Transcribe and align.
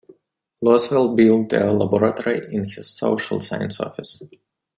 Lasswell 0.63 1.15
built 1.15 1.53
a 1.53 1.71
laboratory 1.71 2.41
in 2.51 2.63
his 2.67 2.89
social 2.89 3.39
science 3.39 3.79
office. 3.79 4.23